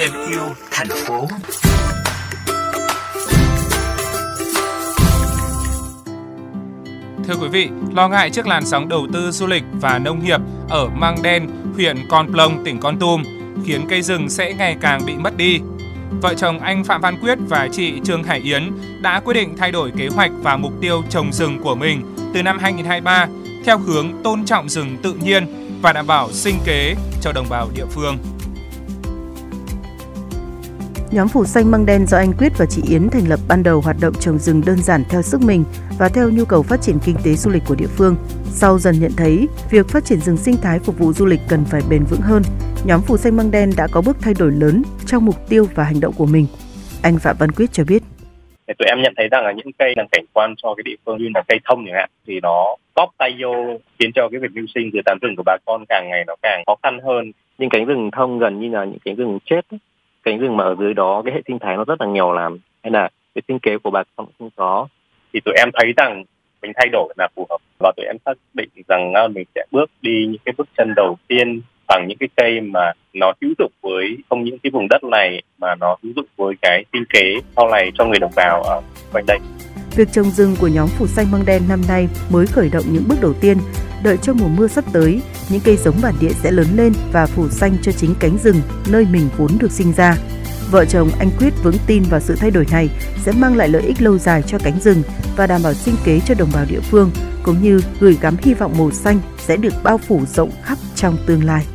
[0.00, 1.26] thêm yêu thành phố
[7.24, 10.40] Thưa quý vị, lo ngại trước làn sóng đầu tư du lịch và nông nghiệp
[10.68, 13.22] ở Mang Đen, huyện Con Plong, tỉnh Con Tum,
[13.66, 15.58] khiến cây rừng sẽ ngày càng bị mất đi.
[16.22, 18.70] Vợ chồng anh Phạm Văn Quyết và chị Trương Hải Yến
[19.02, 22.02] đã quyết định thay đổi kế hoạch và mục tiêu trồng rừng của mình
[22.34, 23.26] từ năm 2023
[23.64, 27.68] theo hướng tôn trọng rừng tự nhiên và đảm bảo sinh kế cho đồng bào
[27.74, 28.18] địa phương.
[31.10, 33.80] Nhóm Phủ Xanh Măng Đen do anh Quyết và chị Yến thành lập ban đầu
[33.80, 35.64] hoạt động trồng rừng đơn giản theo sức mình
[35.98, 38.16] và theo nhu cầu phát triển kinh tế du lịch của địa phương.
[38.52, 41.64] Sau dần nhận thấy, việc phát triển rừng sinh thái phục vụ du lịch cần
[41.64, 42.42] phải bền vững hơn,
[42.84, 45.84] nhóm Phủ Xanh Măng Đen đã có bước thay đổi lớn trong mục tiêu và
[45.84, 46.46] hành động của mình.
[47.02, 48.02] Anh Phạm Văn Quyết cho biết.
[48.70, 50.96] Thì tụi em nhận thấy rằng là những cây làm cảnh quan cho cái địa
[51.06, 54.40] phương như là cây thông chẳng hạn thì nó tóp tay vô khiến cho cái
[54.40, 56.98] việc mưu sinh từ tán rừng của bà con càng ngày nó càng khó khăn
[57.04, 57.32] hơn.
[57.58, 59.78] Những cánh rừng thông gần như là những cánh rừng chết ấy
[60.22, 62.58] cánh rừng mà ở dưới đó cái hệ sinh thái nó rất là nghèo làm
[62.82, 64.88] hay là cái sinh kế của bà con không có
[65.32, 66.24] thì tụi em thấy rằng
[66.62, 69.90] mình thay đổi là phù hợp và tụi em xác định rằng mình sẽ bước
[70.02, 71.60] đi những cái bước chân đầu tiên
[71.90, 75.42] bằng những cái cây mà nó hữu dụng với không những cái vùng đất này
[75.58, 78.80] mà nó hữu dụng với cái sinh kế sau này cho người đồng bào ở
[79.12, 79.38] quanh đây.
[79.96, 83.04] Việc trồng rừng của nhóm Phủ Xanh Măng Đen năm nay mới khởi động những
[83.08, 83.56] bước đầu tiên.
[84.04, 87.26] Đợi cho mùa mưa sắp tới, những cây giống bản địa sẽ lớn lên và
[87.26, 88.56] phủ xanh cho chính cánh rừng
[88.92, 90.16] nơi mình vốn được sinh ra.
[90.70, 93.82] Vợ chồng anh Quyết vững tin vào sự thay đổi này sẽ mang lại lợi
[93.82, 95.02] ích lâu dài cho cánh rừng
[95.36, 97.10] và đảm bảo sinh kế cho đồng bào địa phương,
[97.42, 101.16] cũng như gửi gắm hy vọng màu xanh sẽ được bao phủ rộng khắp trong
[101.26, 101.66] tương lai.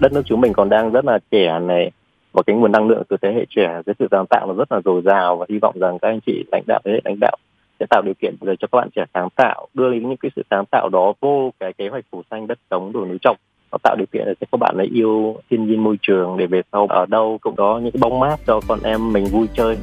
[0.00, 1.90] Đất nước chúng mình còn đang rất là trẻ này,
[2.32, 4.72] và cái nguồn năng lượng từ thế hệ trẻ, cái sự sáng tạo nó rất
[4.72, 7.16] là dồi dào và hy vọng rằng các anh chị lãnh đạo thế hệ lãnh
[7.20, 7.36] đạo
[7.80, 10.42] sẽ tạo điều kiện để cho các bạn trẻ sáng tạo đưa những cái sự
[10.50, 13.36] sáng tạo đó vô cái kế hoạch phủ xanh đất sống đồi núi trồng
[13.72, 16.46] nó tạo điều kiện để cho các bạn ấy yêu thiên nhiên môi trường để
[16.46, 19.46] về sau ở đâu cũng có những cái bóng mát cho con em mình vui
[19.54, 19.76] chơi.